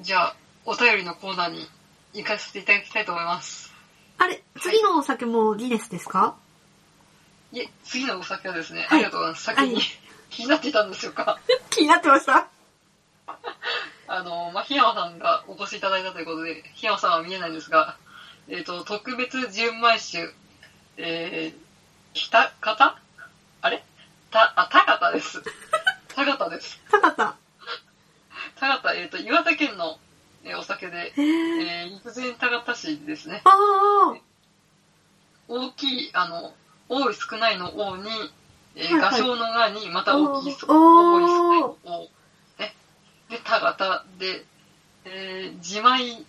[0.00, 1.68] じゃあ、お便りのコーナーに
[2.14, 3.72] 行かせていただきたいと思います。
[4.18, 6.36] あれ、次のお酒もギネスですか？
[7.52, 9.44] いえ、次のお酒はですね、はいありがとうございます。
[9.44, 9.84] 先に、はい
[10.30, 11.38] 気になっていたんですよか。
[11.70, 12.48] 気になってました？
[14.08, 17.96] あの、まあ、檜山さんがお越しいただいたということで、檜山さんは見えないんですが、
[18.48, 20.34] えっ、と、特別純米酒、
[20.96, 21.58] えー、
[22.14, 22.98] 北方？
[23.60, 23.84] あれ？
[24.32, 25.40] た、あ、高田です。
[26.08, 26.80] 高 田です。
[26.90, 27.36] 高田。
[28.64, 29.98] 高田、えっ、と、岩手県の、
[30.42, 31.12] えーお酒で。
[31.18, 33.42] えー、陸前高田市ですね。
[35.48, 36.54] 大きい、あの、
[36.88, 38.08] 多い少ないの王に、
[38.74, 40.66] えー画商のがに、また大きい、多い少
[41.50, 42.08] ないの王。
[42.58, 42.74] ね。
[43.28, 44.46] で、田形で、
[45.04, 46.24] えー、自米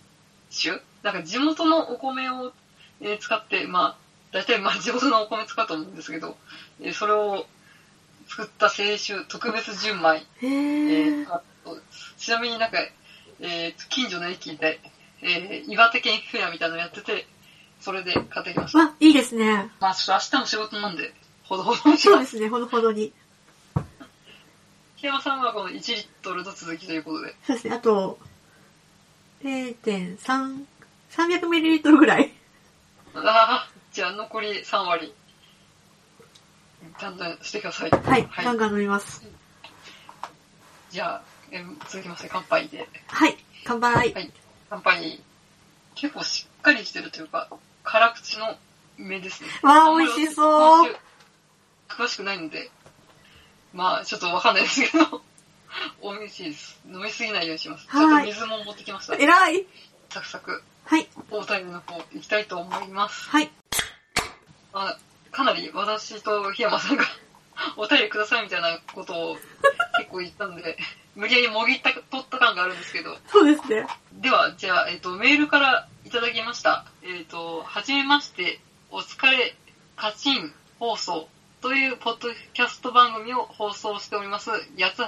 [0.50, 0.82] 酒？
[1.02, 2.52] なんか地元のお米を、
[3.00, 3.96] えー使って、まあ、
[4.32, 6.36] 大体まあ地元のお米使うと思うんですけど、
[6.82, 7.46] えーそれを
[8.28, 11.34] 作った清酒、特別純米、へえーー。
[11.34, 11.55] あと
[12.18, 12.78] ちなみになんか、
[13.40, 14.80] えー近所の駅で、
[15.22, 17.26] えー岩手県フェアみたいなのやってて、
[17.80, 18.78] それで買ってきました。
[18.78, 19.70] わ、いいですね。
[19.80, 21.12] まあ、ちょっと明日も仕事なんで、
[21.44, 21.98] ほどほどに。
[21.98, 23.12] そうですすね、ほどほどに。
[24.96, 27.34] 檜山さんはこの1リットルの続きということで。
[27.46, 28.18] そうですね、あと、
[29.42, 30.64] 0.3、
[31.10, 32.32] 300ml ぐらい。
[33.14, 35.14] ああ、じゃあ残り3割。
[36.98, 37.90] ちゃんとしてください。
[37.90, 39.22] はい、はいガンガン飲みます。
[40.90, 42.88] じゃあ、えー続きまして乾杯で。
[43.08, 43.94] はい、乾杯。
[43.94, 44.32] はい。
[44.70, 45.22] 乾杯。
[45.94, 47.48] 結構しっかりしてるというか、
[47.82, 48.56] 辛口の
[48.98, 49.48] 目ですね。
[49.62, 50.96] わあ美味しそう私
[51.88, 52.70] 詳しくないので、
[53.72, 55.22] まあ、ちょっとわかんないですけど、
[56.02, 56.80] 美味しいです。
[56.86, 57.86] 飲みすぎないようにします。
[57.86, 59.14] ちょっとはい水も持ってきました。
[59.14, 59.66] えらい。
[60.10, 60.62] サクサク。
[60.84, 63.28] はい、お便りの方行きたいと思います。
[63.28, 63.50] はい。
[64.72, 64.96] あ
[65.32, 67.04] かなり私と檜山さんが
[67.76, 69.36] お便りくださいみたいなことを
[69.98, 70.78] 結構言ったんで、
[71.16, 73.16] 無理やりもぎった、取った感があるんですけど。
[73.26, 73.86] そうですね。
[74.12, 76.84] では、じゃあ、えっ、と、メールからいただきました。
[77.02, 78.60] えっ、と、はじめまして、
[78.90, 79.56] お疲れ、
[79.96, 81.26] カチン放送
[81.62, 85.04] というポッドキャスト番組を放送しております、八橋、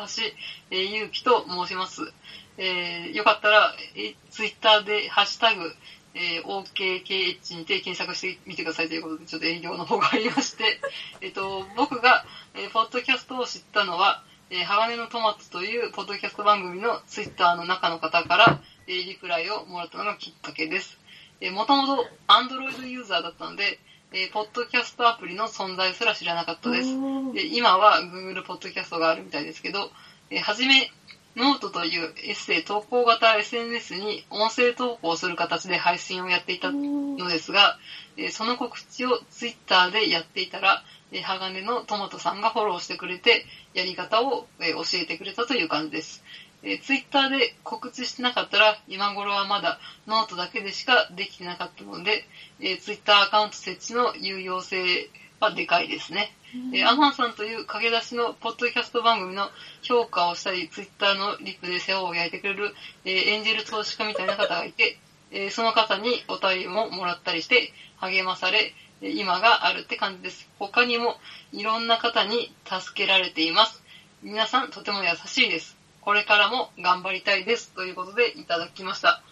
[0.70, 2.12] えー、ゆうきと申します。
[2.56, 5.72] えーよかったら、えー、ツイッターで、ハッシュタグ、
[6.14, 10.80] えー OKKH にて検索してみてくださいということで、ちょっと営業の方がありまして、
[11.20, 20.98] えっと、僕が、えーポッドキャストを知ったのは、えー、鋼のトマトというポッドキャスト番組のツイッターの中の方から、えーリプライをもらったのがきっかけです。
[21.42, 23.78] えー、もともと Android ユーザーだったので、
[24.12, 26.88] えーポッドキャストアプリの存在すら知らなかったです。
[27.34, 29.90] で今は Google ポッドキャストがあるみたいですけど、
[30.30, 30.90] えーはじめ、
[31.36, 37.78] ノートというエッセイ投稿型 SNS に音声投稿する形で配信をやっていたのですが、
[38.16, 43.44] えーその告知を Twitter でやっていたら、えー鋼のトマトさんがフォローしてくれて、
[43.74, 46.24] やり方を、えー教えてくれたという感じです。
[46.62, 52.26] えー、Twitter で告知してなかったら、今頃はまだノートだけでしかできてなかったので、
[52.60, 55.08] えー、Twitter アカウント設置の有用性
[55.40, 56.34] はでかいですね。
[56.72, 59.50] えーアマンさんという駆け出しのポッドキャスト番組の
[59.82, 64.98] 評価をしたり、ツイッターのリプで世話を焼いてくれる、えーエンジェル投資家みたいな方がいて、
[65.30, 70.48] えーその方にお便りももらったりして、励まされ、えー今があるって感じです。
[70.58, 71.16] 他にも
[71.52, 73.82] いろんな方に助けられています。
[74.22, 75.76] 皆さんとても優しいです。
[76.00, 77.70] これからも頑張りたいです。
[77.72, 79.22] ということでいただきました。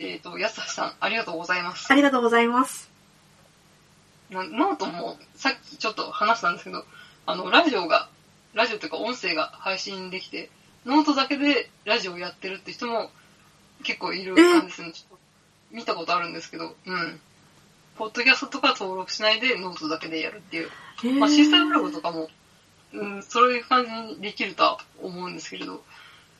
[0.00, 1.94] えっ、と、やすはさん、ありがとうございますあ。
[1.94, 2.93] りがとうございます。
[4.30, 6.84] なノートもさっきちょっと話したんですけど、
[7.26, 8.08] あの、ラジオが、
[8.54, 10.50] ラジオというか音声が配信できて、
[10.86, 13.10] ノートだけでラジオやってるって人も
[13.82, 14.92] 結構いる感じですね。
[14.92, 15.24] ちょっと
[15.72, 17.20] 見たことあるんですけど、うん。
[17.96, 20.70] ポッドキャストとか登録しないでノートだけでやるっていう。
[21.18, 22.28] まあ、 Seesaaブログとかも、
[22.92, 25.82] うん、そういう感じにできるとは思うんですけれど、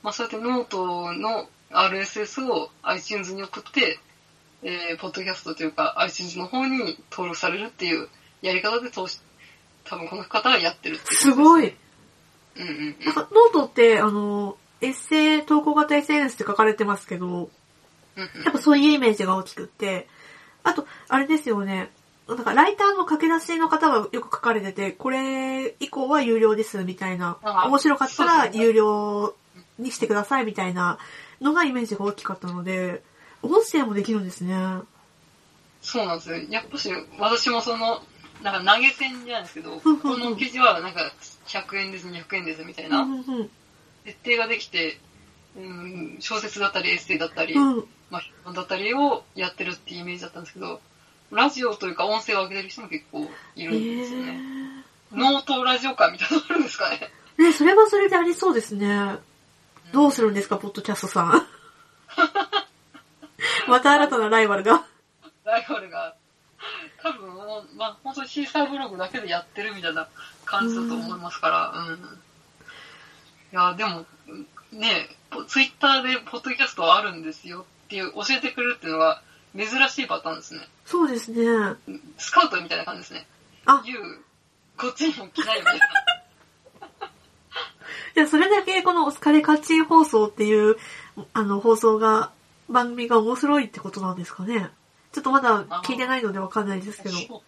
[0.02, 3.98] まあ、そうやってノートの RSS を iTunes に送って、
[4.64, 8.08] えー、ポッドキャストというか iTunes の方に登録されるっていう
[8.42, 9.20] やり方で通し、
[9.84, 11.74] 多分この方はやってるってすごい。
[12.56, 13.04] うんうんうん。
[13.04, 18.42] なんか、ノートって、あの、エッセイ、投稿型 SNS って書かれてますけど、うんうん。
[18.44, 20.08] やっぱそういうイメージが大きくって、
[20.62, 21.90] あと、あれですよね、
[22.28, 29.34] なんかライターの駆け出しの方がよく書かれてて、これ以降は有料ですみたいな、あ面白かったら有料
[29.78, 30.98] にしてくださいみたいな
[31.42, 33.02] のがイメージが大きかったので、
[33.44, 34.54] 音声もできるんですね。
[35.82, 36.36] そうなんですよ。
[36.50, 38.02] やっぱし、私もその、
[38.42, 41.12] なんか投げ銭じゃないですけど、うんこの記事はなんか
[41.46, 43.06] 100円です、200円ですみたいな
[44.04, 44.98] 設定ができて、
[45.56, 47.76] うん、小説だったりエッセイだったり、うん。
[47.76, 50.80] うんまあ、評論だったりをやってるっていうイメージだったんですけど、
[51.32, 54.40] ラジオというか音声を上げてる人も結構いるんですよね。
[55.12, 57.10] ノートラジオ会みたいなのあるんですかね。
[57.38, 59.16] ね、それはそれでありそうですね。
[59.92, 61.46] どうするんですか、ポッドキャストさん。
[63.68, 64.84] また新たなライバルが。
[65.44, 66.14] ライバルが、
[67.02, 70.08] 多分もう、まあ、本当にシーサーブログだけでやってるみたいな
[70.44, 72.18] 感じだと思いますから、うん。
[73.52, 74.06] いや、でも、
[74.72, 75.08] ね、
[75.48, 79.22] ツイッターでポッドキャストあるんですよっていう、教えてくれるっていうのが
[79.56, 80.60] 珍しいパターンですね。
[80.86, 81.76] そうですね。
[82.18, 83.26] スカウトみたいな感じですね。
[83.66, 84.20] あ、言う、
[84.76, 85.86] こっちにも来ないみたいな。
[88.14, 90.76] じゃあそれだけこのお疲れカッチン放送っていう、
[91.32, 92.30] あの、放送が、
[92.68, 94.70] 番組が面白いってことなんですかね？
[95.12, 97.16] ちょっとまだ聞いてないのでわかんないですけど。
[97.16, 97.42] ちょ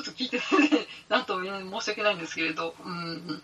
[0.00, 0.86] っと聞いてないね。
[1.08, 3.42] なんと申し訳ないんですけれど、うんうん。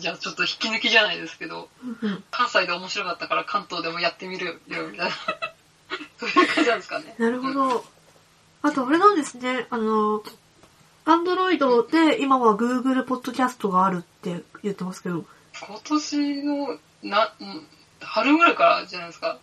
[0.00, 5.14] じゃあちょっと引き抜きじゃないですけど、うんうん関西で面白かったから関東でもやってみるよ、みたいな。
[6.18, 7.14] そういう感じなんですかね。
[7.18, 7.84] なるほど。
[8.62, 9.66] あと、あれなんですね。
[9.70, 10.22] あの、
[11.04, 15.24] アンドロイドで今は Google ポッドキャストがあるって言ってますけど。
[15.60, 17.66] 今年の、な、うん
[18.00, 19.38] 春ぐらいからじゃないですか。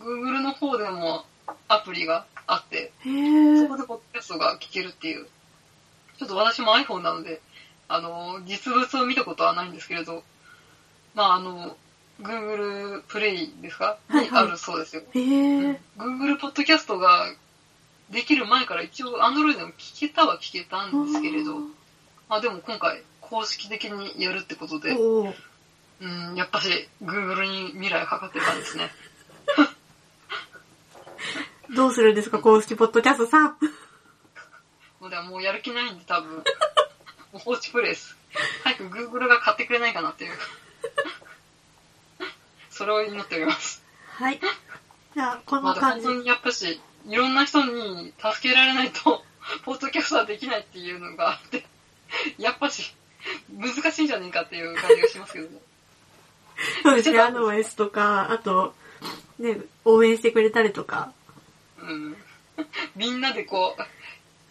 [0.00, 1.24] Google の方でも
[1.68, 5.26] アプリがあって、そこでポッドキャストが聞けるっていう。
[6.18, 7.40] ちょっと私も iPhone なので、
[7.88, 10.22] あの、実物を見たことはないんですけれど、
[11.14, 11.76] まああの、
[12.20, 13.98] Google プレイですか？
[14.08, 14.44] はいはい。
[14.44, 15.02] にあるそうですよ。
[15.14, 15.78] へー。
[15.98, 17.26] Google ポッドキャストが
[18.10, 21.58] できる前から一応 Android でも聞けたは聞けたんですけれど、
[22.28, 25.32] まあでも今回公式的にやるってことで、う
[26.06, 28.90] ん、やっぱし Google に未来かかってたんですね。
[31.74, 33.56] どうするんですか、公式ポッドキャストさん。
[35.32, 36.42] もうやる気ないんで多分、も
[37.34, 38.16] う放置プレイです。
[38.62, 40.32] 早く Google が買ってくれないかなっていう。
[42.70, 43.82] それを祈っております。
[44.06, 44.38] はい。
[45.14, 46.02] じゃあ、こんまあな感じ。
[46.02, 49.24] でも本当にやっぱし、いろんな人に助けられないと、
[49.64, 51.64] ポッドキャストはできないっていうのがあって、
[52.38, 52.94] やっぱし、
[53.50, 55.58] 難しいんじゃねえかっていう感じがしますけどね。
[56.82, 58.74] そうですね、アドバイスとか、あと、
[59.38, 61.12] ね、応援してくれたりとか。
[61.82, 62.16] うん。
[62.96, 63.76] みんなでこ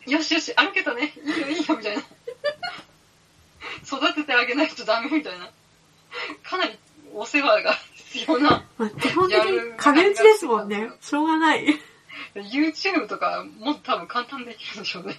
[0.07, 2.04] う、よしよし、歩けたね、いいよいいよ、みたいな。
[3.86, 5.50] 育ててあげないとダメみたいな。
[6.44, 6.78] かなり
[7.13, 8.66] お世話が必要な。
[8.78, 10.92] まあ、基本的に壁打ちですもんね。
[11.01, 11.66] しょうがない。
[12.36, 15.16] YouTube とかもっと多分簡単できるでしょうね。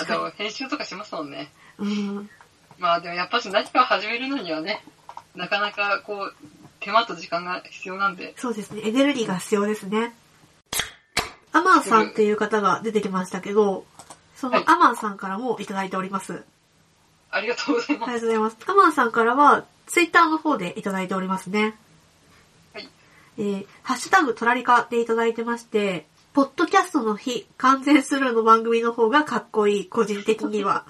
[0.00, 1.50] あと編集とかしますもんね。
[1.78, 2.18] に。
[2.18, 2.30] うん。
[2.78, 4.82] まあでもやっぱし何かを始めるのにはね、
[5.34, 6.34] なかなかこう、
[6.80, 10.14] 手間と時間が必要なんで、そうですね、エネルギーが必要ですね。
[11.56, 13.86] アマンさんっていう方が出てきましたけど、
[14.34, 16.44] そはいのアマンさんからもいただいております。
[17.30, 18.10] ありがとうございます。
[18.10, 18.56] ありがとうございます。
[18.66, 21.74] アマンさんからは、ツイッターの方でいただいておりますね。
[22.74, 22.88] はい。
[23.38, 30.84] えー、ハッシュタグトラリカでいただいてまして、ポッドキャストの日、完全スルーの番組の方がかっこいい、個人的には。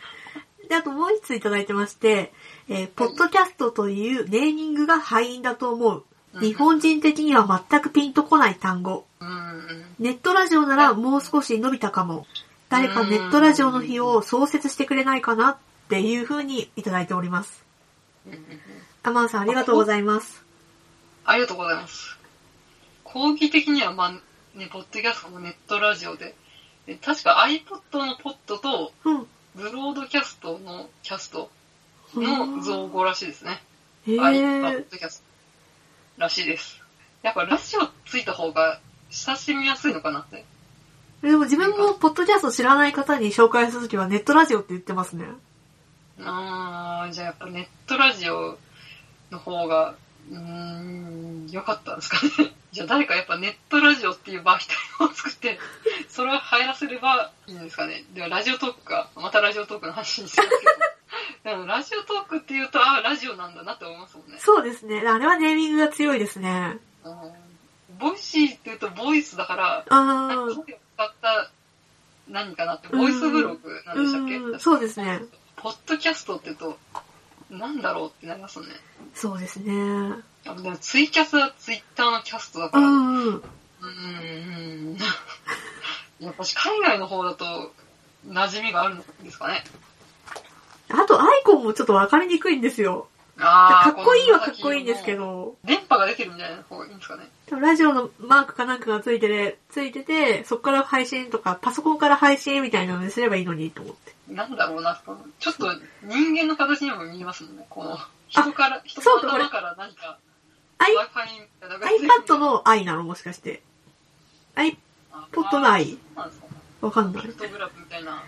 [0.70, 2.32] で、あともう一ついただいてまして、
[2.68, 6.04] えー、ポッドキャストというネーミングが敗因だと思う。
[6.40, 9.07] 日本人的には全くピンとこない単語。
[9.98, 12.26] ネットラジオならもう少し伸びたかも。
[12.68, 15.56] 誰かネットラジオの日を創設してくれないかなっ
[15.88, 17.64] ていう風にいただいております。
[19.02, 20.44] アマンさんありがとうございます。
[21.24, 22.18] ありがとうございます。
[23.04, 24.12] 講義的には、まあ、
[24.58, 26.34] ね、ポッドキャストもネットラジオで、
[26.86, 29.26] で確か iPod のポッドと、うん。
[29.54, 31.50] ブロードキャストのキャスト
[32.14, 33.62] うんの造語らしいですね。
[34.06, 34.98] へ iPod ー。
[34.98, 35.22] キャス
[36.16, 36.80] トらしいです。
[37.22, 38.80] やっぱラジオついた方が
[39.10, 40.44] 親しみやすいのかなって。
[41.22, 45.26] でも自分もポッドキャスト知らない方に紹介するときはネットラジオって言ってますね。
[46.20, 48.56] あー、じゃあやっぱネットラジオ
[49.30, 49.94] の方が、
[50.30, 52.54] うーん、良かったんですかね。
[52.70, 55.58] じゃあ誰かやっぱネットラジオっていう媒体を作って、
[56.08, 58.04] それを流行らせればいいんですかね。
[58.14, 60.70] ではラジオトークか、またラジオトークの話にしてますけど。
[61.50, 64.38] でもラジオトークって言うと、あー、ラジオなんだなって思いますもんね。
[64.38, 65.00] そうですね。
[65.00, 66.78] あれはネーミングが強いですね。
[67.04, 67.47] うん
[67.98, 70.54] ボイシーって言うとボイスだから、あなんかー。
[70.56, 71.50] 声を使った
[72.28, 74.36] 何かなって、ボイスブログなんでしたっけ？
[74.36, 75.20] うんそうですね。
[75.56, 76.78] ポッドキャストって言うと、
[77.50, 78.70] なんだろうってなりますよね。
[79.14, 79.72] そうですね。
[80.46, 83.28] あでもツイキャスはツイッターのキャストだうから、うん、
[84.94, 84.96] ん。
[86.20, 87.72] やっぱし海外の方だと
[88.26, 89.64] 馴染みがあるんですかね？
[90.90, 93.08] あとアイコンもちょっとわかりにくいんですよ。
[93.40, 95.14] あかっこいいはかっこいいんですけ。
[95.14, 97.24] ど、電波が出てるみたいな方がいいんですかね。
[97.46, 104.14] でもラジオのマークかなんかがついてて、ついてて、そこから配信とか、パソコンから配信みたいなのにすればいいのにと思って。
[104.28, 105.00] なんだろうな、
[105.38, 105.66] ちょっと
[106.02, 107.66] 人間の形にも見えますもんね。
[107.70, 110.18] この人から、人の頭から何か
[110.78, 113.62] iPad の i なのもしかして。
[114.56, 115.98] iPod の i?
[116.80, 117.34] わかんないピク。
[117.34, 118.24] トグラフみたいな、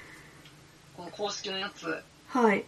[0.97, 2.65] この公式のやつ、はい。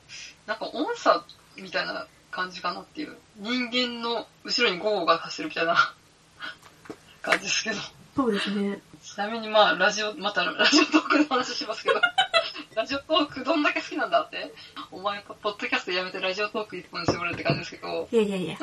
[0.46, 1.24] なんか音差
[1.56, 3.16] みたいな感じかなっていう。
[3.36, 5.76] 人間の後ろにゴーが走るみたいな
[7.22, 7.76] 感じですけど。
[8.16, 8.80] そうですね。
[9.02, 12.00] ちなみにまあ、ラジオ、またラジオトークの話しますけど、
[12.74, 14.52] ラジオトークどんだけ好きなんだって？
[14.90, 18.56] お前、ポッドキャストやめてラジオトーク一本にしてもらうって感じですけど、いやいやいや。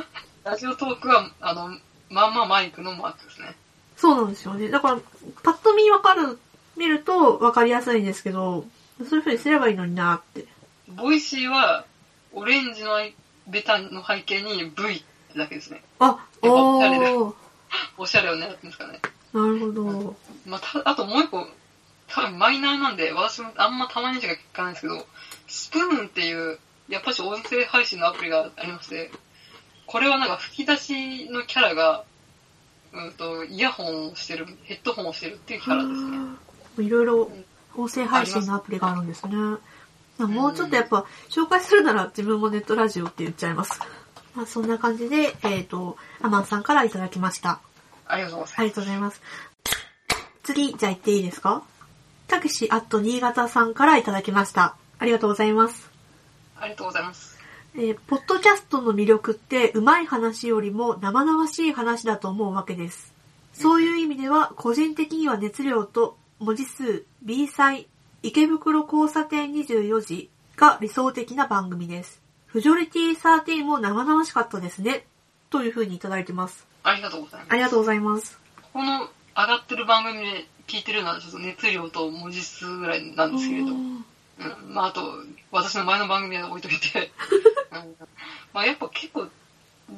[0.44, 1.78] ラジオトークは、あの、
[2.10, 3.56] まんまマイクのマークですね。
[3.98, 4.70] そうなんですよね。
[4.70, 5.00] だから、
[5.44, 6.40] パッと見わかる、
[6.78, 8.66] 見るとわかりやすいんですけど、
[9.00, 10.46] そういう風にすればいいのになって。
[10.88, 11.86] ボイシーは、
[12.32, 13.02] オレンジの
[13.50, 15.04] ベタの背景に V
[15.38, 15.82] だけですね。
[16.00, 17.34] あ、おしゃれだ
[17.98, 19.00] おしゃれを狙ってるんですかね。
[19.34, 20.16] なるほど。
[20.46, 21.48] まあ、た、あともう一個、
[22.08, 25.06] 多分マイナーなんで、私もあんまたまにしか聞かないんですけど、
[25.48, 29.12] スプーンっていう、やっぱし音声配信のアプリがありまして、
[29.86, 32.04] これはなんか吹き出しのキャラが、
[32.92, 36.18] うんと、イヤホンをしてる、ヘッドホンをしてるっていうキャラですね。
[36.80, 37.32] いろいろ
[37.76, 39.32] 音声配信のアプリがあるんですね。
[40.28, 43.80] もうちょっとやっぱ紹介するなら自分もネットラジオって言っちゃいます。
[44.36, 47.60] まあそんな感じで、えっ、と、アマンさんからいただきました。
[48.08, 49.22] ありがとうございありがとうございます。
[50.44, 51.64] 次、じゃあ行っていいですか？
[52.28, 54.76] たけしアット新潟さんからいただきました。
[55.00, 55.74] ありがとうございます。
[55.74, 55.90] ます。
[56.60, 57.40] ありがとうございます。
[57.76, 63.14] えーポッドキャストの魅力って上手い話よりも生々しい話だと思うわけです。
[63.54, 67.88] そういう意味では個人的には熱量と文字数 B 祭
[68.22, 72.22] 池袋交差点24時が理想的な番組です。
[72.48, 75.06] フジョリティ13も生々しかったですね。
[75.50, 76.68] という風にいただいてます。
[76.84, 77.52] ありがとうございます。
[77.54, 78.38] ありがとうございます。
[78.74, 84.06] この上がってる番組で聞いてるのはちょっと熱量と文字数ぐらいなんですけれど、うん、
[84.68, 85.02] まああと、
[85.52, 87.12] 私の前の番組は置いといて、
[87.72, 87.96] うん
[88.52, 89.30] まあやっぱ結構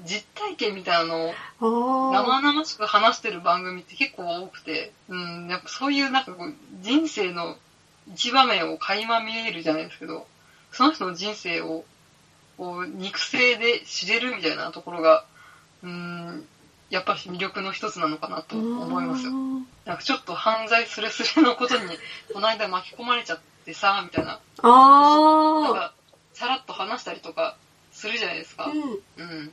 [0.06, 7.58] 実体験みたいなのをあ生々しく話してる番組って結構多くて、うん、やっぱそういうなんかこう人生の
[8.13, 10.27] 一場面を垣間見えるじゃないですけど、
[10.72, 11.84] その人の人生を
[12.58, 15.25] こう肉声で知れるみたいなところが、
[15.84, 16.46] うん、
[16.91, 19.31] やっぱり魅力の一つなのかなと思いますよ。
[19.86, 21.84] なんかちょっと犯罪すれすれのことに、
[22.34, 24.31] この間巻き込まれちゃってさ、みたいな。
[24.31, 25.93] なんあか、
[26.34, 27.58] さらっと話したりとか
[27.91, 28.65] するじゃないですか。
[28.65, 29.00] ー。
[29.17, 29.51] うん。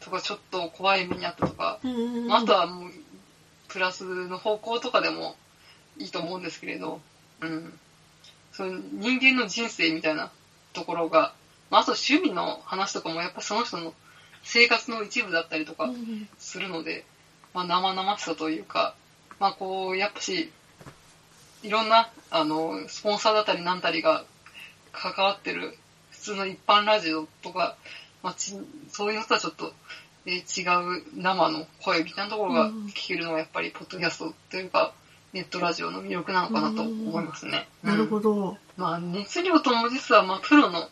[0.00, 1.78] とか、ちょっと怖い目にあったとか。
[1.84, 1.94] うん。
[1.94, 2.90] うんまああとはもう、
[3.68, 5.36] プラスの方向とかでも
[5.98, 7.00] いいと思うんですけれど、
[7.46, 7.78] うん。
[8.52, 10.30] その人間の人生みたいな
[10.72, 11.34] ところが、
[11.70, 13.94] まあ、あと趣味の話とかもやっぱその人の
[14.42, 17.04] 生活の一部だったりとかうんするので、
[17.54, 18.94] まあ、生々しさというか、
[19.40, 20.52] まあこう、やっぱし、
[21.62, 24.24] いろんな、あの、スポンサーだったりなんたりが
[24.92, 25.76] 関わってる
[26.10, 27.76] 普通の一般ラジオとか、
[28.22, 28.54] まあ、ち
[28.88, 29.72] そういうのとはちょっと、
[30.26, 34.94] えー違う生の声みたいなところがうん聞けるのはやっぱりポッドキャストというか、
[35.34, 37.68] ネットラジオの魅力なのかなと思いますね。
[37.82, 38.20] なるど。
[38.20, 38.56] ほど。
[38.76, 40.88] まあ、熱量と文字数は、まあ、プロの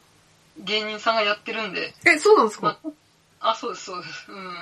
[0.58, 2.78] 芸人さんがやってるんで、え、そうなんですか？
[2.82, 2.90] ま
[3.40, 4.30] あ、あ、そうです、そうです。
[4.30, 4.54] うん。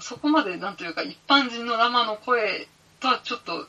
[0.00, 2.68] そこまで、なんというか、一般人の生の声
[3.00, 3.66] とはちょっと、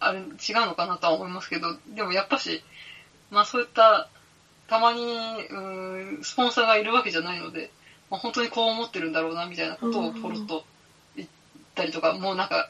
[0.00, 0.26] あれ、違う
[0.66, 2.62] のかなとは思いますけど、でもやっぱし、
[3.30, 4.08] まあそういった、
[4.68, 5.02] たまに、
[5.50, 7.70] うん、スポンサーがいるわけじゃないので、
[8.10, 10.64] まあ、本当にこう思ってるんだろうな、みたいなことをポロッと
[11.14, 11.28] 言っ
[11.76, 12.68] たりとか、もうなんか、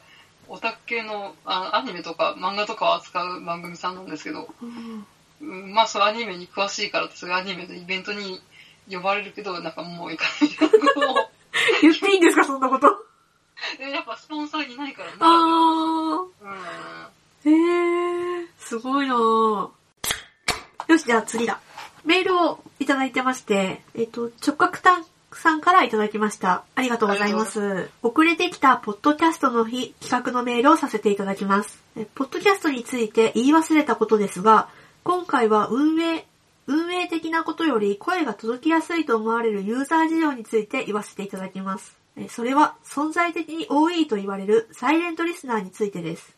[0.49, 5.05] オタク系のあアニメとか漫画とかを扱う番組さんなんですけど、うん
[5.41, 8.41] うん、まあそうアニメに詳しいからって、そういうアニメのイベントに
[8.89, 10.51] 呼ばれるけど、なんかもう行かない
[11.81, 12.87] 言っていいんですか、そんなこと？
[13.77, 15.17] でやっぱスポンサーいないからな。
[15.21, 16.25] あうん。
[16.25, 16.27] ー。
[17.45, 19.69] えー、すごいなぁ。
[20.87, 21.59] よし、じゃあ次だ。
[22.05, 25.05] メールをいただいてまして、えっ、と、直角タン
[25.37, 26.63] さんからいただきました。
[26.75, 27.89] ありがとうございます。
[28.01, 31.81] 遅れてきたポッドキャストの日企画のメールをさせていただきます。
[31.95, 34.69] えポッドキャストについて言い忘れたことですが、
[35.03, 36.25] 今回は運営、
[36.65, 41.95] 運営的なことより声が届きやすいと思われるユーザー事情について言わせていただきます。
[42.15, 46.35] えそれは存在的に多いと言われるサイレントリスナーについてです。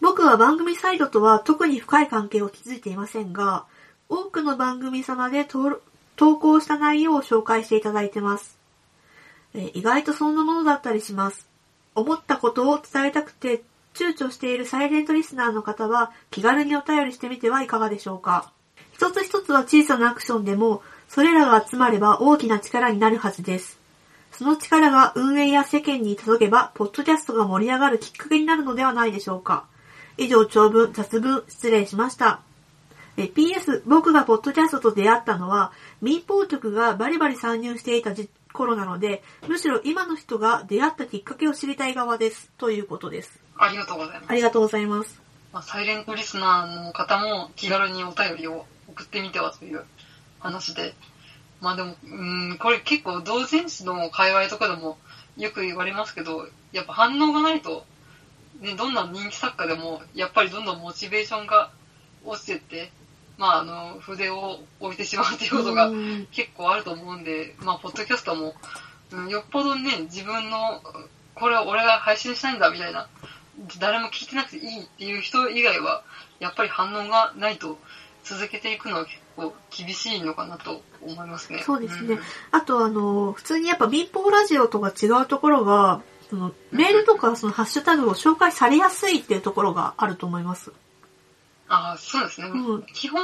[0.00, 3.66] 僕は番組サイドとは特に深い関係を築いていませんが、
[4.08, 8.58] 多くの番組様で登録投稿した内容を紹介していただいてます。
[9.54, 11.46] え意外とそんなものだったりします。
[11.94, 13.62] 思ったことを伝えたくて
[13.94, 18.52] 躊躇しているサイレントリスナーの方は気軽にお便りしてみてはいかがでしょうか。
[18.92, 23.78] 一つ一つは小さなアクションでも、それらが集まれば大きな力になるはずです。
[24.30, 29.64] その力が運営や世間に届けば、ポッドキャストが盛り上がるきっかけになるのではないでしょうか。
[30.16, 32.40] 以上、長文、雑文、失礼しました。
[33.16, 42.50] え PS、僕がポッドキャストと出会ったのは、民放局がバリバリ参入していた時頃なので、むしろ今の人が出会ったきっかけを知りたい側です。
[42.56, 43.38] ということです。
[43.56, 44.30] ありがとうございます。
[44.30, 45.20] ありがとうございます。
[45.52, 49.84] まあ、サイレントリスナーの方も気軽にお便りを送ってみてはという
[50.40, 50.94] 話で。
[51.60, 54.98] まあでも、うん、これ結構同人誌の界隈とかでも
[55.36, 57.84] よく言われますけど、やっぱ反応がないと
[58.62, 61.70] ね、どんな人気作家でも、やっぱりどんどんモチベーションが
[62.24, 62.92] 落ちてって、
[63.42, 68.54] まあ、あの、筆を置いてしまうっていうことがうん結構あると思うんで、まあ、ポッドキャストも、
[69.10, 70.80] うん、よっぽどね、自分の、
[71.34, 73.08] これは俺が配信したいんだみたいな、
[73.80, 76.04] 誰も聞いてなくていいっていう人以外は、
[76.38, 77.78] やっぱり反応がないと
[78.22, 81.64] 続けていくのは結構厳しいのかなと思いますね。
[81.66, 82.18] そうですねん
[82.52, 90.72] あとあの、普通にやっぱ民放ラジオとか違うところが、そのメールとかそのハッシュタグを紹介されやすいっていうところがあると思います。
[91.72, 92.48] ああ、そうですね。
[92.48, 93.22] うん基本、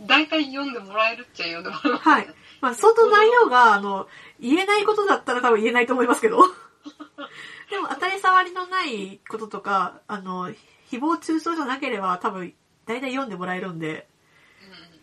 [0.00, 2.26] 大体読んでもらえるっちゃ読んでもらえます、はい。
[2.62, 4.08] まあ、相当内容が、あの、
[4.40, 6.38] 言えないことだったら多分言えないと思いますけど。
[7.70, 12.54] でも、当たり障りのないこととか、あの、誹謗中傷じゃなければ多分、
[12.86, 14.08] 大体読んでもらえるんで、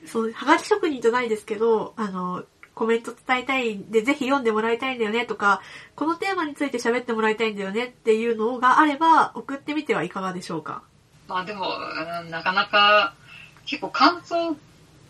[0.02, 5.62] うんそう、はがき職人じゃないですけど、あの、コメント伝えたいんで、ぜひ読んでもらいたいんだよねとか、
[5.96, 10.82] このテーマについて喋ってもらいたいんだよねっていうのがあれば、送ってみてはいかがでしょうか？
[11.32, 13.14] まあでも、うんなかなか、
[13.66, 14.58] 結構感想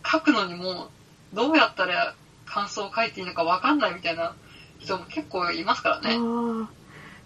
[0.06, 0.88] 書くのにも、
[1.34, 2.14] どうやったら
[2.46, 4.34] 感想を書いていいのかわかんないみたいな
[4.78, 6.16] 人も結構いますからあね。
[6.16, 6.70] あ、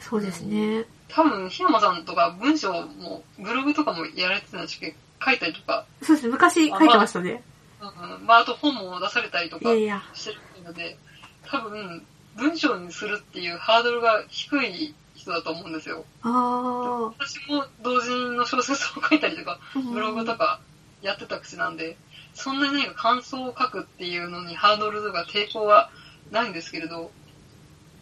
[0.01, 0.87] そうですね。
[1.09, 6.33] 多分、檜山さんとか文章も、ブログとかもやられてたんですけど、書いたりとか、そうですね。
[6.33, 7.43] 昔書いてましたね。
[7.83, 10.03] うん、まああと本も出されたりとかいやいや。
[10.15, 10.97] してるので、
[11.45, 12.03] 多分、
[12.35, 14.95] 文章にするっていうハードルが低い
[15.27, 16.05] 人だと思うんですよ。
[16.23, 19.79] あ私も同人の小説を書いたりとか、あ。
[19.79, 20.61] ブログとか
[21.03, 21.97] やってた口なんで、
[22.35, 25.91] そんなに何か感想を書くっていうのにハードルとか抵抗は
[26.31, 27.11] ないんですけれど、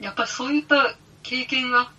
[0.01, 1.91] やっぱりそういった経験が、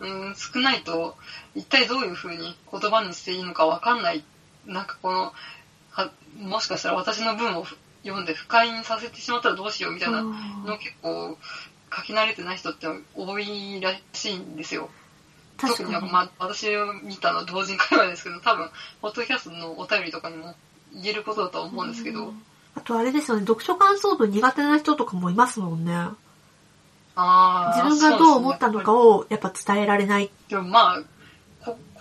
[0.00, 1.16] うん、少ないと、
[1.54, 4.24] 一体どういう風に言葉にしていいのかわかんない。
[4.66, 5.32] なんかこの、
[5.90, 7.66] はもしかしたら私の文を
[8.02, 10.34] 読んで不快にさせてしまったらどうしようみたいなの
[10.74, 11.38] あ結構
[11.96, 14.90] 書き慣れてない人って多いらしいんですよ。
[15.58, 15.94] ー確かに。
[15.94, 18.70] 特にまあ、私を見たのは同人会話ですけど、多分、
[19.00, 20.54] ポッドキャストのお便りとかにも
[20.92, 22.32] 言えることだと思うんですけど、
[22.76, 25.94] あとあれですよね、読書感想文苦手な人とかもいますもんね。
[25.94, 26.16] あ
[27.16, 29.18] あ、自分がどう思ったのかを。
[29.18, 30.30] をやっぱ伝えられない。
[30.48, 31.02] でもまあ、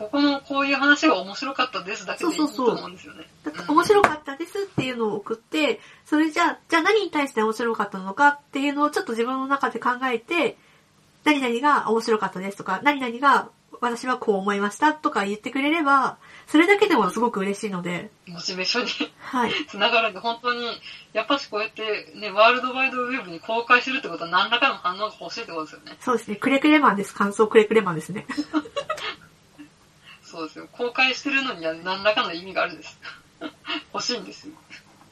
[0.03, 3.25] こ、ここのこういう話が面白かったですだけでいいとそうそうそう思うんですよね。
[3.43, 10.57] だって面白かったですっていうのを送って、それじゃあ、じゃあ何に対して面白かったのかっていうのをちょっと自分の中で考えて、
[11.23, 13.49] 何々が面白かったですとか、何々が
[13.83, 19.51] 私はこう思いましたとか言ってくれれば、それだけでもすごく嬉しいので、モチベーションにはい。
[19.67, 20.65] つながるんで、本当に、
[21.11, 25.97] やっぱしこうやってね、ワールドワイドウェブに公開するってことは何らかの反応が欲しいってことですよね。
[25.99, 26.37] そうですね。
[26.37, 27.13] くれくれマンです。
[27.13, 28.25] 感想くれくれマンですね。
[30.33, 30.67] そうですよ。
[30.71, 32.97] 公開してるのには何らかの意味があるんです。
[33.93, 34.53] 欲しいんですよ。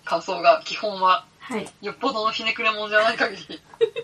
[0.03, 1.25] 感想が、基本は。
[1.39, 1.69] はい。
[1.81, 3.61] よっぽどのひねくれもんじゃない限り。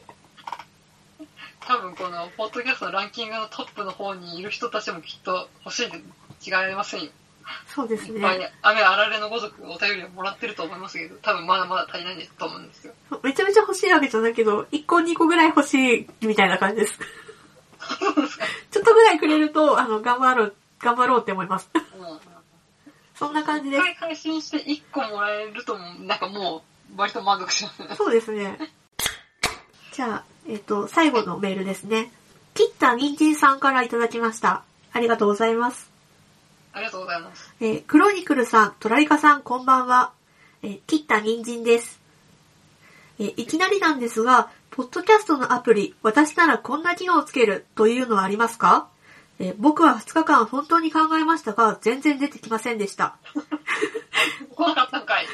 [1.62, 5.98] 多分この、ポッドキャストのランキングのトップの方にいる人たちもきっと欲しいで
[6.46, 7.12] 違いませんよ。
[7.66, 8.54] そうですいっぱいね。
[8.62, 12.94] 雨あられのごとくお便りをもらってると思いますけど、多分まだまだ足りないと思うんですよ。
[13.24, 17.00] めちゃめちゃ欲しいわけじゃないけど、1個2個ぐらい欲しいみたいな感じです。
[18.70, 21.70] ちょっとぐらいくれると、あの、頑張ろう、頑張ろうって思います。
[21.74, 22.20] うん
[23.16, 23.82] そんな感じです。
[23.82, 26.62] 一回配信して1個もらえるとも、なんかも
[26.94, 27.96] う、割と満足しますね。
[27.96, 28.60] そうですね。
[29.92, 32.12] じゃあ、えっ、と、最後のメールですね。
[32.54, 34.64] 切った人参さんからいただきました。
[34.94, 35.90] ありがとうございます。
[36.74, 37.52] ありがとうございます。
[37.60, 40.12] えークロニクルさん、トラリカさん、こんばんは。
[40.62, 42.00] えー切った人参です。
[43.18, 48.88] えーいきなりなんですが、ポッドキャストのアプリ、私ならこんな機能をつけるというのはありますか？
[49.40, 53.18] えー僕は2日間本当に考えましたが、全然出てきませんでした。
[54.56, 55.28] 怖かったんかい。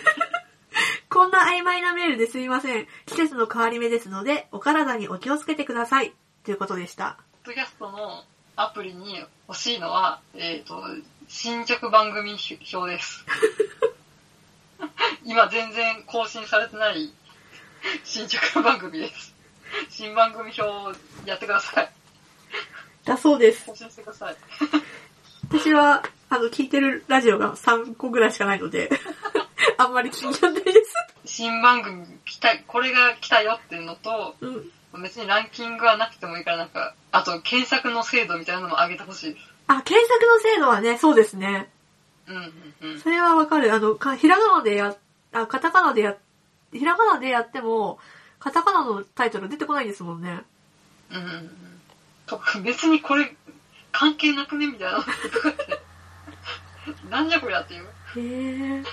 [1.09, 2.87] こんな曖昧なメールですみません。
[3.05, 6.13] 季節の変わり目ですので、お体にお気をつけてください。
[6.43, 7.17] ということでした。
[7.43, 8.23] ポッドキャストの
[8.55, 10.83] アプリに欲しいのは、えっ、と、
[11.27, 12.31] 新着番組
[12.73, 13.25] 表です。
[15.23, 17.13] 今全然更新されてない
[18.03, 19.33] 新着番組です。
[19.89, 20.93] 新番組表を
[21.25, 21.89] やってください。
[23.13, 23.65] だそうです。
[23.65, 24.35] 更新してください。
[25.49, 28.89] 私は、あの、聞いてるラジオが3個ぐらいしかないので、
[29.77, 30.93] あんまり気にならないです。
[31.25, 34.71] 新番組来た、これが来たよっていうのと、うん。
[35.01, 39.45] 別にランキングはなくてもいいからなんか、あと検索の精度みたいなのも上げてほしいです。
[39.67, 41.69] あ、検索の精度はね、そうですね。
[42.27, 42.99] うんうんうん。
[42.99, 43.73] それはわかる。
[43.73, 44.95] あの、かひらがなでや、
[45.31, 46.15] あ、カタカナでや、
[46.71, 47.99] ひらがなでやっても、
[48.39, 50.41] カタカナのタイトル出てこないですもんね。
[51.11, 51.72] うんうんうん。
[52.25, 53.35] とか、別にこれ、
[53.91, 55.83] 関係なくねみたいなのとかって。
[57.09, 57.83] なんじゃこりゃっていう。
[57.83, 58.19] へえ。
[58.19, 58.83] うん。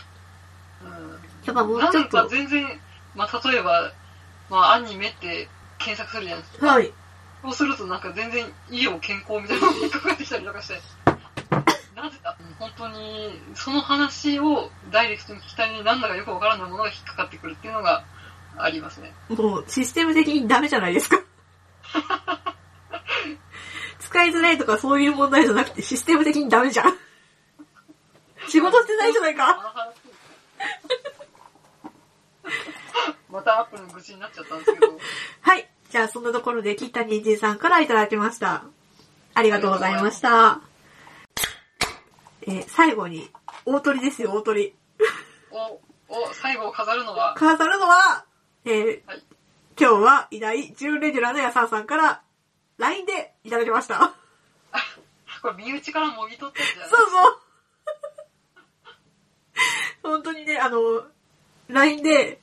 [1.45, 2.81] やっぱもうちょっとなんか全然、
[3.15, 3.93] まあ、例えば、
[4.49, 6.67] まあ、アニメって検索するじゃないですか。
[6.67, 6.93] はい。
[7.43, 10.81] そうするとなんか全然、医療健康みたいなのに引っかかってきたりとかして、
[12.81, 18.05] 当に、その話をダイレクトに聞きたいのになんだかよくわからないものが引っかかってくるっていうのが
[18.57, 19.13] ありますね。
[19.29, 21.23] もう、システム的にダメじゃないですか。
[24.11, 26.99] 使いづらいとかそういう問題じゃなくて、システム的にダメじゃん。
[28.49, 29.87] 仕事してないじゃないか。
[33.31, 34.99] またアップルの愚痴になっちゃったんですけど。
[35.43, 35.69] はい。
[35.89, 38.65] じゃあ、そんなところで、切った人参さんからいただきました。
[39.35, 40.61] ありがとうございました。
[42.43, 43.31] えー最後に、
[43.65, 44.75] 大鳥ですよ、大鳥。
[45.53, 48.25] お、お、最後を飾るのは、飾るのは、
[48.65, 49.23] えーはい
[49.79, 52.21] 今日は偉大、準レギュラーのやさんさんから、
[52.81, 54.15] LINE でいただきました。
[55.43, 57.41] これ身内からもぎ取ってるじゃないそうそう。
[60.03, 61.05] 本当にね、あの、
[61.69, 62.41] LINE で、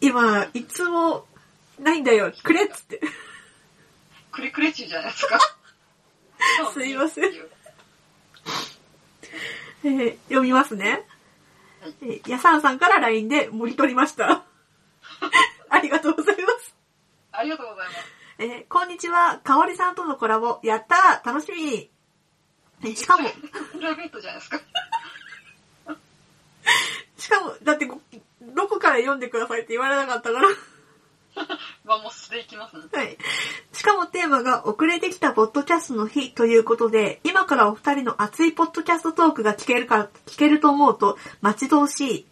[0.00, 1.26] 今、いつも、
[1.78, 3.00] ないんだよ、くれっつって。
[4.30, 5.38] クレクレチじゃないですか。
[6.74, 7.32] すいません
[9.84, 11.06] えー読みますね。
[12.02, 14.44] えーやさんさんから LINE で盛り取りました。
[15.70, 16.74] ありがとうございます。
[17.32, 18.23] ありがとうございます。
[18.36, 19.38] えーこんにちは。
[19.44, 21.88] かおりさんとのコラボ、やったー楽しみ
[22.82, 23.28] えーしかも、
[23.70, 24.60] プライベートじゃないですか。
[27.16, 28.00] しかも、だってご、
[28.42, 30.48] どこから読んでくださいって言われなかったから。
[31.84, 32.82] まあ、もう素でいきますね。
[32.92, 33.16] はい。
[33.72, 42.26] しかもテーマが遅れてきたポッドキャストの日ということで、今からお二人の熱いポッドキャストトークが聞けるから、聞けると思うと待ち遠しい。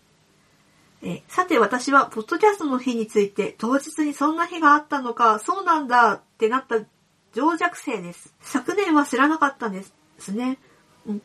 [1.02, 6.76] えさて私はポッドキャストの日について当日にそんな日があったのか、そうなんだってなった
[7.34, 8.32] 情弱生です。
[8.40, 9.82] 昨年は知らなかったんで
[10.18, 10.58] すね。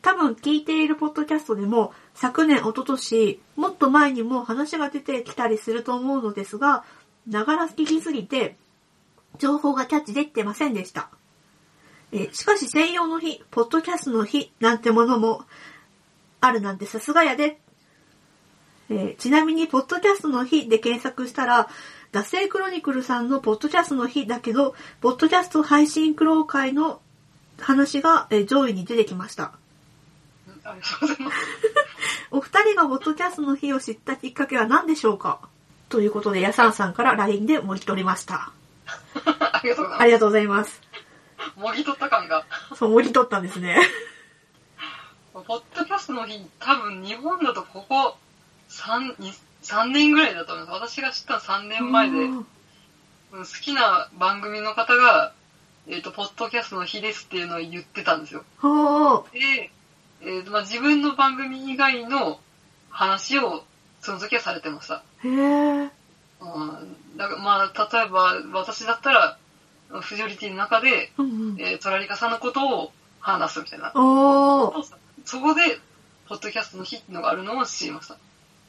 [0.02, 6.84] 多分聞いているポッドキャストでも昨年、一昨年、もっと前にも話が出てきたりすると思うのですが、
[7.28, 8.56] ながら聞きすぎて
[9.38, 11.08] 情報がキャッチできてませんでした。
[12.10, 15.44] えしかし専用の日、ポッドキャストの日なんてものも
[16.40, 17.60] あるなんてさすがやで。
[18.90, 21.68] えーちなみに、ポッドキャストの日で検索したら、
[22.12, 27.00] 惰性クロニクルさんのポッドキャストの日だけど、ポッドキャスト配信苦労会の
[27.60, 29.52] 話が、えー上位に出てきました。
[32.30, 35.40] お二人がポッドキャストの日を知ったきっかけは何でしょうか？
[35.88, 38.52] ということで、やさんさんから LINE で盛り取りました。
[39.14, 40.80] ありがとうございありがとうございます。
[41.38, 41.60] ます。
[41.60, 42.44] もぎ取った感が。
[42.74, 43.78] そう、盛り取ったんですね。
[45.32, 48.16] ポッドキャストの日、多分日本だとここ
[48.68, 50.90] 3、2 3年ぐらいだと思います。
[50.90, 52.28] 私が知ったの3年前で、
[53.32, 55.32] 好きな番組の方が、
[55.86, 58.44] えっ、と、ポッドキャストの日ですっていうのを言ってたんですよ。
[59.32, 59.70] で、
[60.20, 62.40] えーとまあ、自分の番組以外の
[62.90, 63.64] 話を
[64.00, 65.02] その時はされてました。
[65.24, 65.90] へー。
[66.40, 69.38] うんだからまあ、例えば私だったら、
[70.00, 71.56] フジョリティの中で、うんうん。
[71.60, 73.92] えートラリカさんのことを話すみたいな。
[75.24, 75.62] そこで、
[76.28, 78.16] ポッドキャストの日っていうのがあるのを知りました。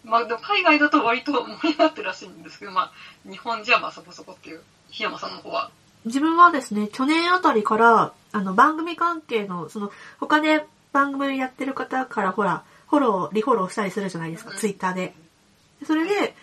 [0.10, 2.92] まあでも海外だと割と盛り上がってるらしいんですけど、まあ
[3.30, 5.72] 日本じゃまあそこそこっていう、檜山さんの方は。
[6.06, 15.14] 自分はですね、去年あたりから、あの、番組関係の、その、他で番組やってる方から、ほら、フォロー、リフォローしたりするじゃないですか、うんツイッターで。
[15.86, 16.36] それで、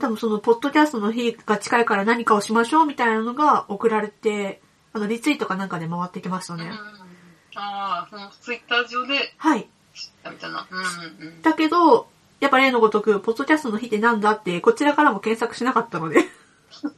[0.00, 4.60] 多分その、ポッドキャストの日が近いから何かをしましょうみたいなのが送られて、
[4.92, 6.64] あの、リツイートかなんかで回ってきましたね。
[6.64, 7.04] うん
[7.56, 9.68] ああ、そのツイッター上ではい。
[9.94, 10.66] 知ったみたいな。
[10.70, 11.42] うんうんうん。
[11.42, 12.08] だけど、
[12.44, 16.26] やっぱ例のごとく、ポッドキャストの日ってなんだって、こちらからも検索しなかったので、
[16.74, 16.92] 特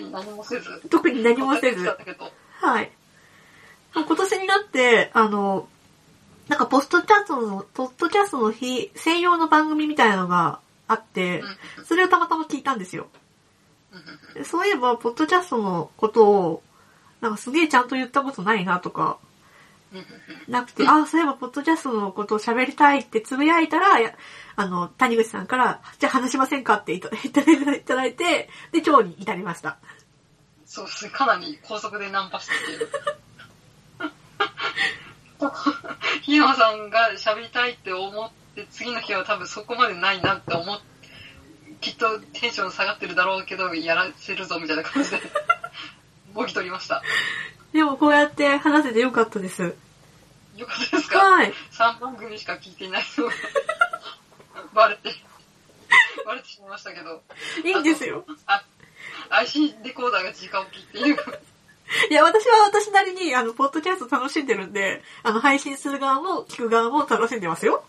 [0.00, 0.82] に何もせず。
[0.90, 1.96] 特に何もせず。
[2.60, 2.90] はい。
[3.94, 5.68] 今年になって、あの、
[6.48, 11.44] なんかポストキャストの、ポッドキャストの日、専用の番組みたいなのがあって
[11.78, 13.06] うん、それをたまたま聞いたんですよ。
[14.44, 16.64] そういえば、ポッドキャストのことを、
[17.20, 19.18] なんかすげえちゃんと言ったことないなとか、
[20.48, 23.86] なくて、あ、そういえば、ポッドキャストのことを喋りたいってつぶやいたら、
[24.56, 29.78] あの、谷口さんから、じゃあ話しませんかっていたいただいただいて、で、今日に至りました。
[30.64, 32.88] そうですね、かなり高速でナンパしてていう。
[36.26, 40.90] 檜山さんが喋りたいって思って、次の日は多分そこまでないなって思って、
[41.80, 45.20] きっとテンション下がってるだろうけど、やらせるぞみたいな感じで、
[46.34, 47.02] ボギ取りました。
[47.72, 49.62] でも、こうやって話せてよかったです。
[50.56, 51.18] よかったですか？
[51.18, 51.52] はい。
[51.72, 53.32] 3番組しか聞いていないのが
[54.74, 55.14] バレて、
[56.26, 57.22] バレてしまいましたけど。
[57.64, 58.24] いいんですよ。
[58.46, 58.64] あ、
[59.30, 61.16] IC レコーダーが直置きっていう。
[62.10, 67.84] いや、私は私なりに、あの、ポッドキャスト楽しんでるんで、あの、配信する側も聞く側も楽しんでますよ。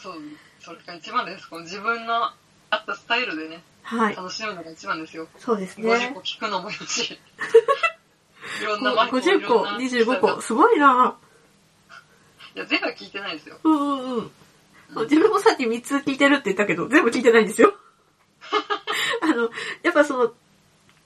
[0.00, 0.14] そう、
[0.60, 1.48] それが一番です。
[1.48, 2.24] この自分の
[2.70, 4.16] 合ったスタイルでね、はい。
[4.16, 5.28] 楽しむのが一番ですよ。
[5.38, 6.20] そうです50ね個。
[6.20, 7.18] 聞くのもいいし。
[8.56, 11.16] 50個、ろんな25個、すごいな
[12.54, 13.58] いや、全部は聞いてないですよ。
[13.62, 14.30] うんうんうん。
[15.02, 17.74] 自分もさっき3つ聞いてるって言ったけど、全部聞いてないんですよ。
[19.22, 19.50] あの、
[19.82, 20.32] やっぱその、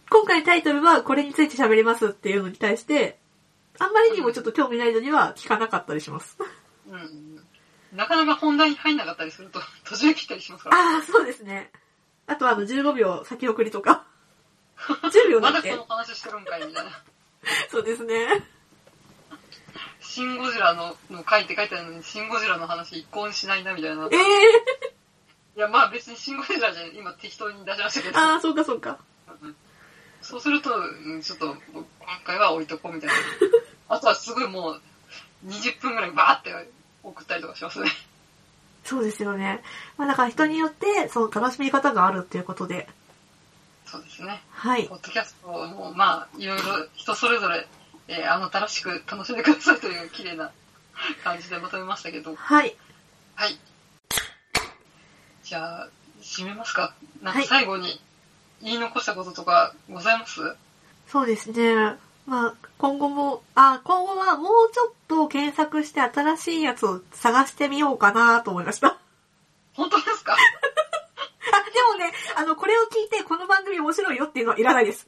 [0.09, 3.19] 今回タイトルはこれについて喋りますっていうのに対して、
[3.79, 6.37] あんまりにもちょっと興味ないのには聞かなかったりします。
[6.89, 7.43] うん。
[7.93, 10.77] なかなか本題に入んなかったりすると、 途中で切ったりしますから。
[10.77, 11.73] ああ、そうですね。
[12.27, 14.05] あとあの、15秒先送りとか。
[14.79, 15.71] 10秒だっけ？
[15.73, 17.03] まだこの話してるんかいみたいな。
[17.71, 18.45] そうですね。
[20.01, 24.07] シン・ゴジラのの書いて書いてあるのに、シン・ゴジラの話一向にしないなみたいな。
[24.07, 28.19] いええや、まあ別にシン・ゴジラじゃ今適当に出しましたけど。
[28.19, 28.99] ああ、そうかそうか。
[30.23, 31.87] そうすると、うんちょっと、今
[32.25, 33.15] 回は置いとこうみたいな。
[33.89, 34.81] あとはすごいもう、
[35.47, 36.71] 20分ぐらいバーって
[37.03, 37.91] 送ったりとかしますね。
[38.85, 39.63] そうですよね。
[39.97, 42.89] まあだから人によって、その楽しみ方があるっていうことで。
[43.91, 44.41] そうですね。
[44.51, 44.95] はいポ。
[44.97, 47.67] ッドキャストも、まあ、いろいろ人それぞれ、
[48.09, 50.51] えーあの、楽しく楽しんでくださいという綺麗な
[51.25, 52.35] 感じでまとめましたけど。
[52.37, 52.77] はい。
[53.35, 53.59] はい。
[55.43, 55.89] じゃあ、
[56.23, 56.95] 締めますか。
[57.23, 58.01] なんかはい最後に
[58.63, 60.41] 言い残したこととかございます、
[61.09, 61.97] そうですね。
[62.27, 68.89] まあ、今後も、あ、今後はもうちょっと検索して新しいやつを探してみようかなと思いました。
[68.89, 68.99] あ、
[69.75, 70.37] 本当ですか？
[72.01, 75.07] であの、これを聞いてこの番組面白いよっていうのはいらないです。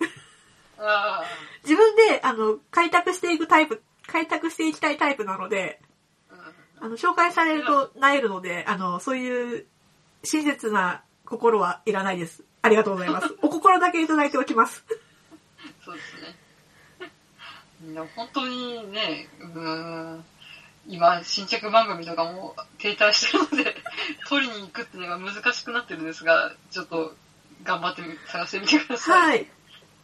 [0.79, 1.23] あ
[1.65, 5.81] 自分で、あの、開拓していくタイプ、開拓していきたいタイプなので、
[6.81, 9.67] あ、の、紹介されると萎えるので、あの、そういう
[10.25, 12.45] 親切な心はいらないです。
[12.63, 13.35] ありがとうございます。
[13.43, 14.85] お心だけいただいておきます。
[15.85, 16.37] そうですね。
[18.15, 20.25] 本当にね、うーん、
[20.89, 23.77] 今、新着番組とかも停滞してるので、
[24.29, 27.15] 取りに行くっていうのが難しくなってるんですが、ちょっと
[27.63, 29.29] 頑張ってみ探してみてください。
[29.31, 29.47] はい。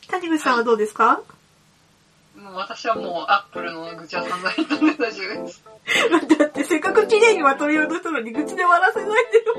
[0.09, 1.21] 谷口さんはどうですか、
[2.37, 5.64] もう私はもうアップルの愚痴は散々言ったんで大丈夫です。
[6.38, 9.55] だってせっかく綺麗にまとめようとしたのに愚痴で終わらせないでよ。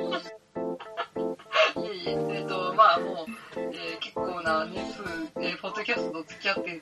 [1.83, 5.03] いえいえ、えっ、と、まあもう、えー結構な年数、
[5.41, 6.81] えードキャストと付き合っていっ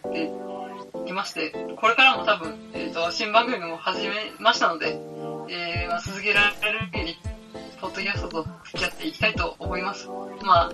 [1.05, 4.99] ていまして、これからも多分、えっ、と、新番組も始めましたので、
[5.49, 7.15] えーまあ、続けられるように、
[7.79, 10.07] ポッドキャストと付き合っていきたいと思います。
[10.41, 10.71] まあ、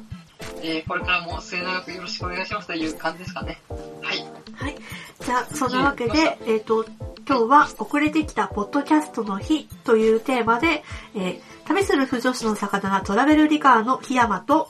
[0.62, 3.62] えーこれからも末永くよろしくお願いしますという感じですかね。
[4.02, 4.26] はい。
[4.56, 4.76] はい。
[5.20, 6.86] じゃあ、そんなわけで、えっ、と、
[7.28, 10.84] 今日は遅れてきたポッドキャストの日というテーマで、
[11.16, 14.70] えー旅する不女子の魚トラベルリカーの檜山と、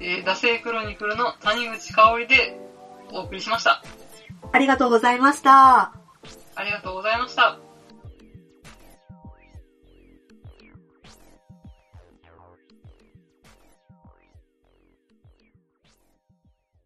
[0.00, 2.60] えー、惰性クロニクルの谷口香織で
[3.12, 3.82] お送りしました。
[4.52, 5.92] ありがとうございました。
[6.54, 7.65] ありがとうございました。